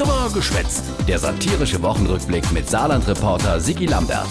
[0.00, 0.82] Drüber geschwätzt.
[1.06, 4.28] Der satirische Wochenrückblick mit Saarland-Reporter Sigi Lambert.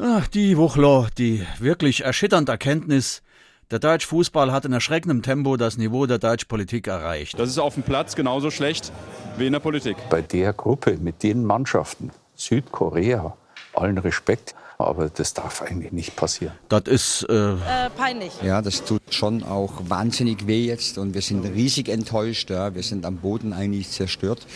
[0.00, 3.22] Ach, die Wuchler, die wirklich erschütternde Erkenntnis,
[3.70, 7.38] der deutsche Fußball hat in erschreckendem Tempo das Niveau der deutschen Politik erreicht.
[7.38, 8.90] Das ist auf dem Platz genauso schlecht
[9.36, 9.96] wie in der Politik.
[10.10, 13.36] Bei der Gruppe, mit den Mannschaften, Südkorea,
[13.74, 16.52] allen Respekt, aber das darf eigentlich nicht passieren.
[16.68, 18.32] Das ist äh, Äh, peinlich.
[18.42, 22.50] Ja, das tut schon auch wahnsinnig weh jetzt und wir sind riesig enttäuscht.
[22.50, 22.74] Ja.
[22.74, 24.46] Wir sind am Boden eigentlich zerstört.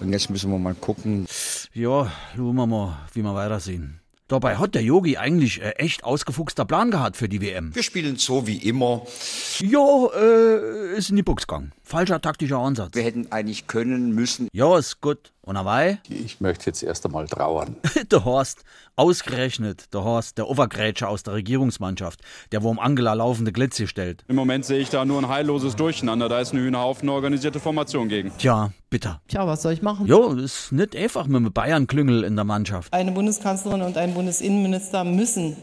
[0.00, 1.26] Und jetzt müssen wir mal gucken.
[1.72, 4.00] ja, schauen wir mal, wie wir weitersehen.
[4.26, 7.74] Dabei hat der Yogi eigentlich äh, echt ausgefuchster Plan gehabt für die WM.
[7.74, 9.02] Wir spielen so wie immer.
[9.58, 11.72] Ja, äh, ist in die Box gegangen.
[11.90, 12.94] Falscher taktischer Ansatz.
[12.94, 14.46] Wir hätten eigentlich können, müssen.
[14.52, 15.32] Ja, ist gut.
[15.42, 15.98] Und dabei?
[16.08, 17.74] Ich möchte jetzt erst einmal trauern.
[18.12, 18.62] der Horst,
[18.94, 22.20] ausgerechnet, der Horst, der Overgrätscher aus der Regierungsmannschaft,
[22.52, 24.24] der wo um Angela laufende Glitze stellt.
[24.28, 26.28] Im Moment sehe ich da nur ein heilloses Durcheinander.
[26.28, 28.30] Da ist ein Hühnerhaufen eine organisierte Formation gegen.
[28.38, 29.20] Tja, bitter.
[29.26, 30.06] Tja, was soll ich machen?
[30.06, 32.92] Jo, ist nicht einfach mit einem Bayern-Klüngel in der Mannschaft.
[32.92, 35.56] Eine Bundeskanzlerin und ein Bundesinnenminister müssen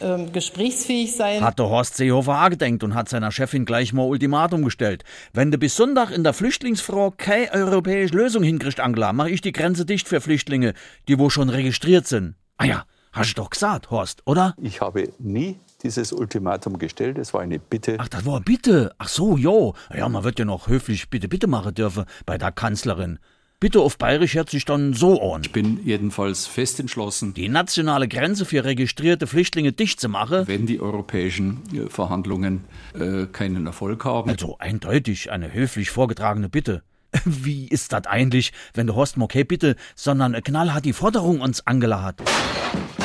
[0.00, 1.42] ähm, gesprächsfähig sein.
[1.42, 5.04] Hat der Horst Seehofer auch gedenkt und hat seiner Chefin gleich mal Ultimatum gestellt.
[5.32, 9.52] Wenn du bis Sonntag in der Flüchtlingsfrage keine europäische Lösung hinkriegst, Angela, mache ich die
[9.52, 10.74] Grenze dicht für Flüchtlinge,
[11.08, 12.34] die wo schon registriert sind.
[12.56, 14.54] Ah ja, hast du doch gesagt, Horst, oder?
[14.60, 17.18] Ich habe nie dieses Ultimatum gestellt.
[17.18, 17.96] Es war eine Bitte.
[17.98, 18.92] Ach, das war eine Bitte.
[18.98, 19.74] Ach so, jo.
[19.94, 23.18] Ja, man wird ja noch höflich bitte, bitte machen dürfen bei der Kanzlerin.
[23.60, 25.42] Bitte auf Bayerisch hört sich dann so an.
[25.42, 30.48] Ich bin jedenfalls fest entschlossen, Die nationale Grenze für registrierte Flüchtlinge dicht zu machen.
[30.48, 34.30] wenn die europäischen äh, Verhandlungen äh, keinen Erfolg haben.
[34.30, 36.82] Also eindeutig eine höflich vorgetragene Bitte.
[37.26, 42.24] Wie ist das eigentlich, wenn der Horst Moké bitte, sondern knallhart die Forderung uns angeladen?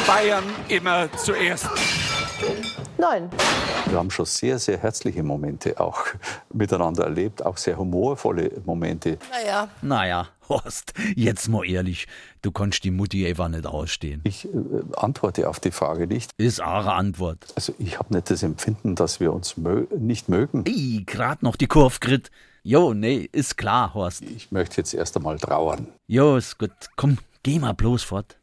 [0.07, 1.67] Bayern immer zuerst.
[3.07, 3.29] Nein.
[3.87, 6.05] Wir haben schon sehr, sehr herzliche Momente auch
[6.53, 9.19] miteinander erlebt, auch sehr humorvolle Momente.
[9.29, 9.69] Naja.
[9.83, 12.07] Naja, Horst, jetzt mal ehrlich,
[12.41, 14.21] du konntest die Mutti einfach nicht ausstehen.
[14.23, 14.49] Ich äh,
[14.95, 16.31] antworte auf die Frage nicht.
[16.37, 17.45] Ist eure Antwort.
[17.55, 20.63] Also ich habe nicht das Empfinden, dass wir uns mö nicht mögen.
[20.65, 22.31] Ey, grad noch die Kurve grit.
[22.63, 24.23] Jo, nee, ist klar, Horst.
[24.23, 25.85] Ich möchte jetzt erst einmal trauern.
[26.07, 26.71] Jo, ist gut.
[26.95, 28.33] Komm, geh mal bloß fort.